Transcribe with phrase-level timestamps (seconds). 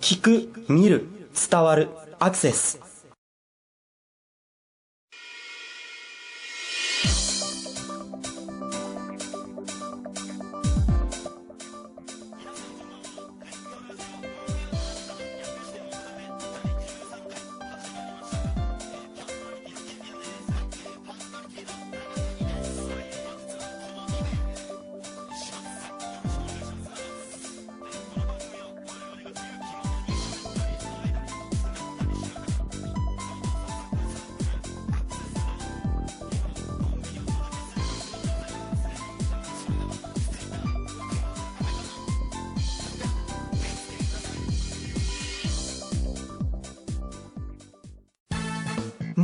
[0.00, 1.06] 聞く、見る、
[1.48, 1.88] 伝わる、
[2.18, 2.85] アクセス。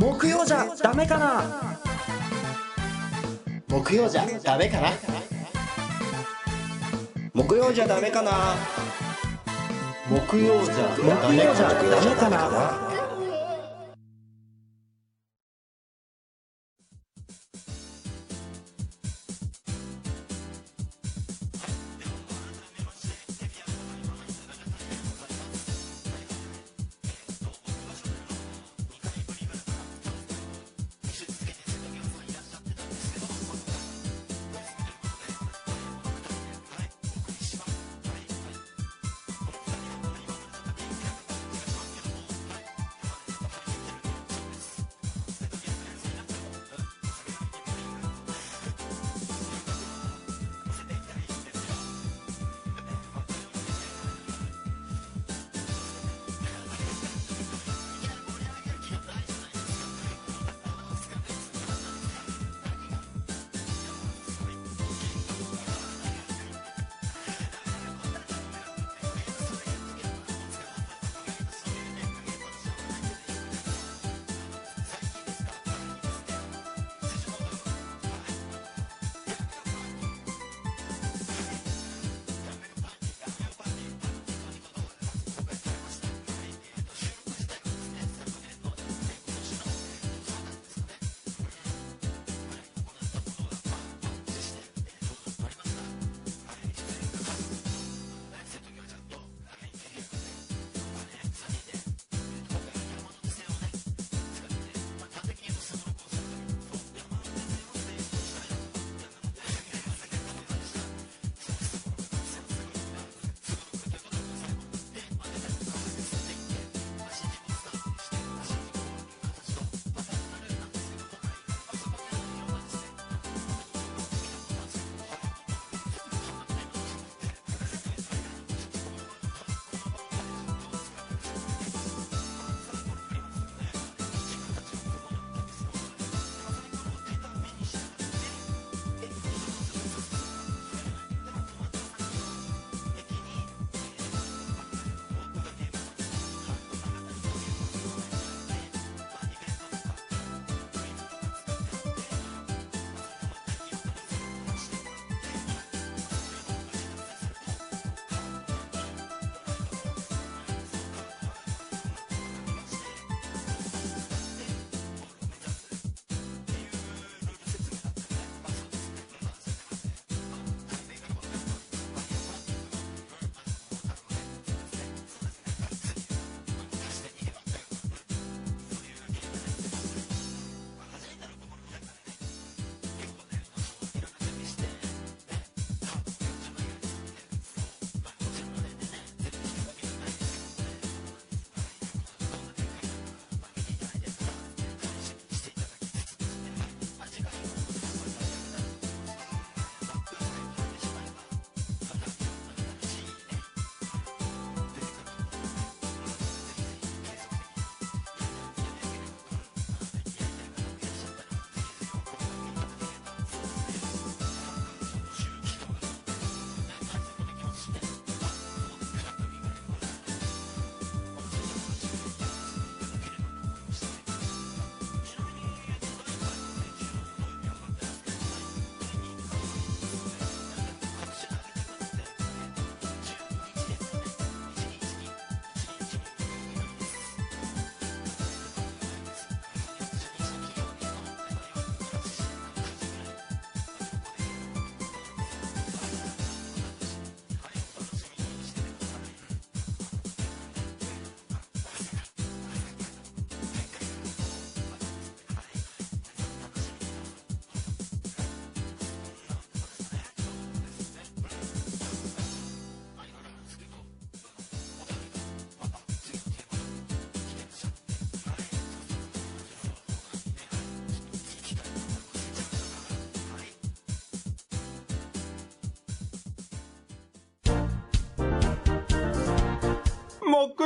[0.03, 1.79] 木曜じゃダメかな？
[3.69, 4.89] 木曜じゃダメかな？
[7.33, 8.31] 木曜じゃダメかな？
[10.09, 12.92] 木曜じゃ木曜じゃダメかな？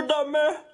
[0.02, 0.67] 部ダ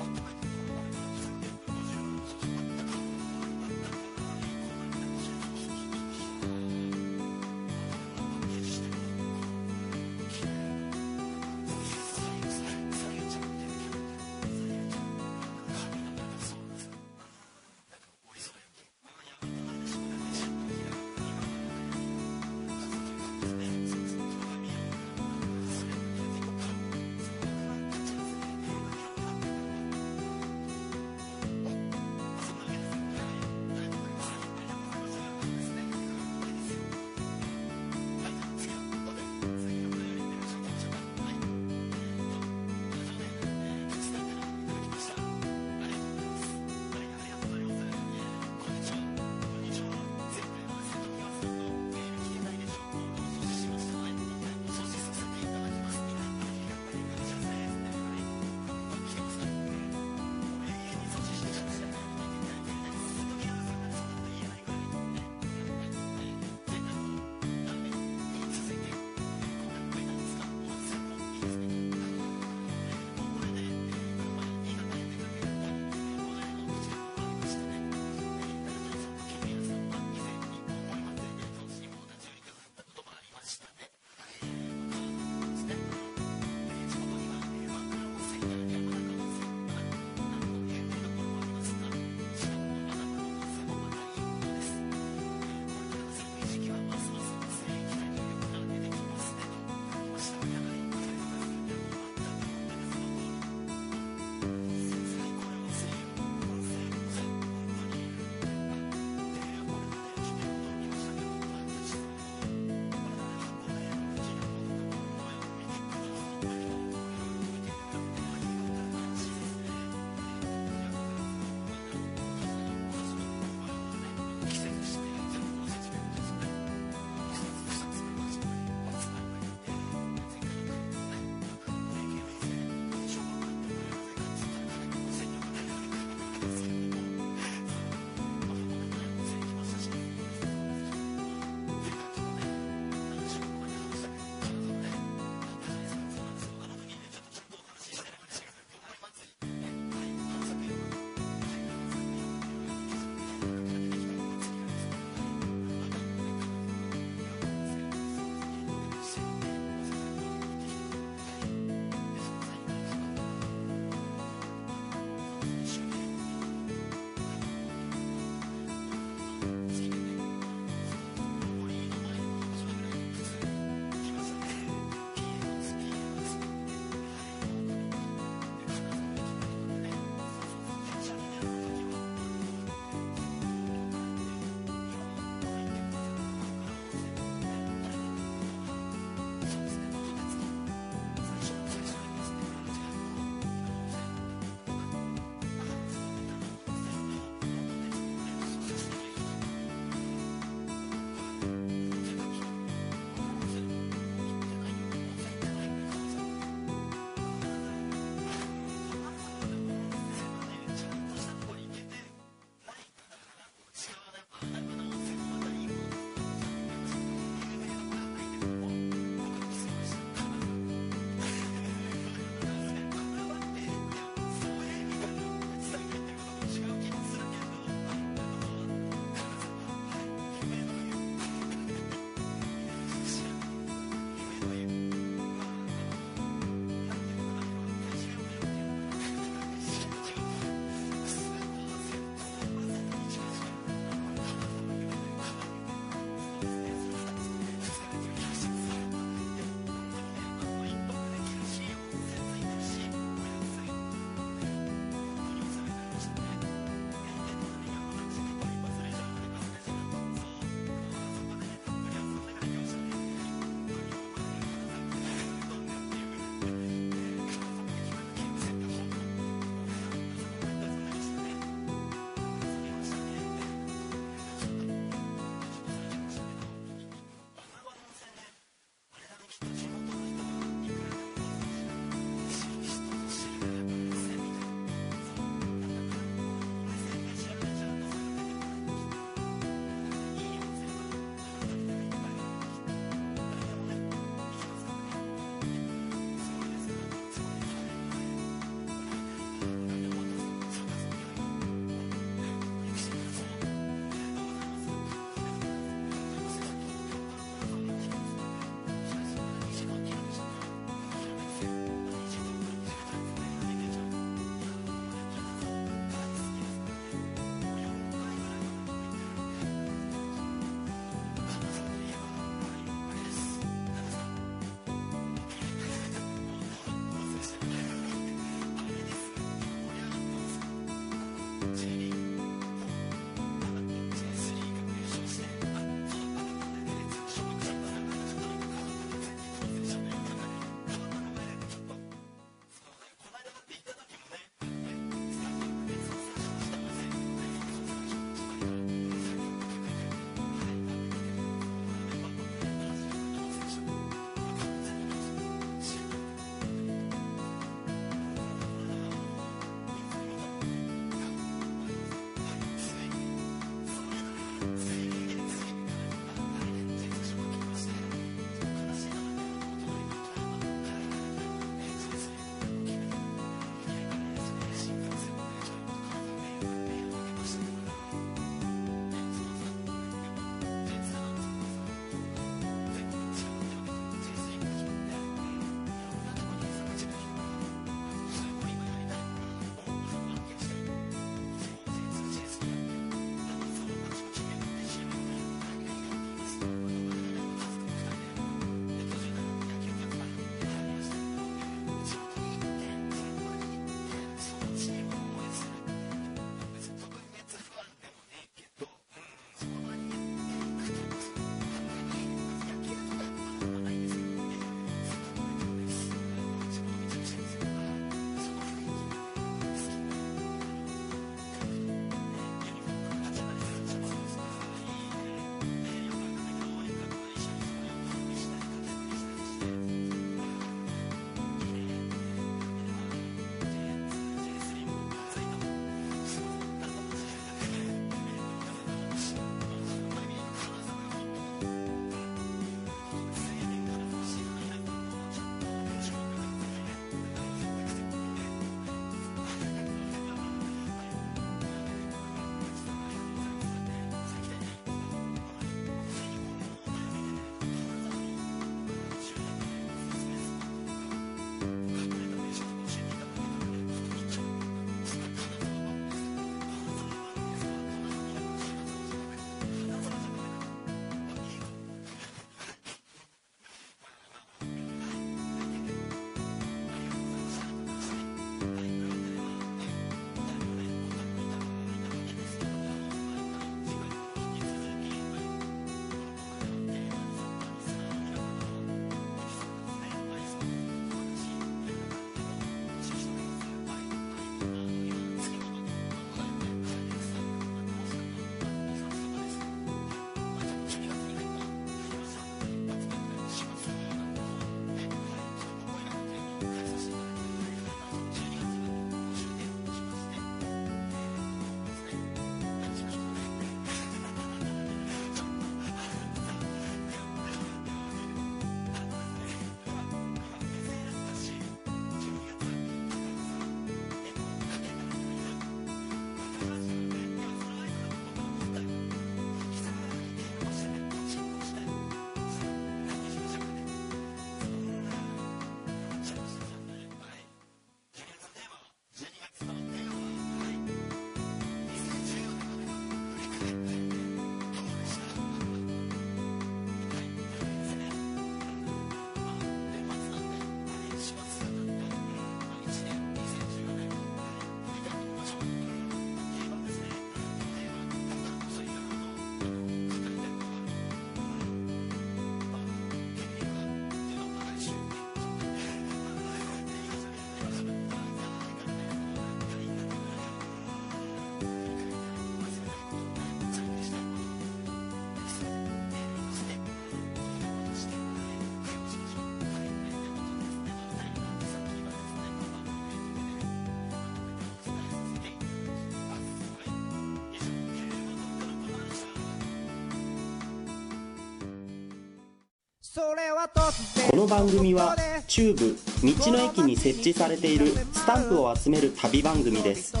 [592.96, 599.92] この番組は中部道の駅に設置されているスタンプを集める旅番組です。
[599.92, 600.00] 道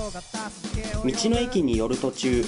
[1.04, 2.42] の駅に寄る途中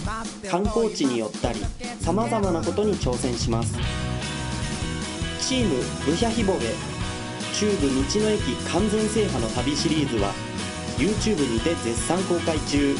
[0.50, 1.60] 観光地に寄ったり
[2.00, 3.76] さまざまなことに挑戦します。
[5.46, 6.60] チームブヒャヒボベ
[7.52, 10.32] 中部道の駅完全制覇の旅シリーズは
[10.96, 12.96] YouTube にて絶賛公開中。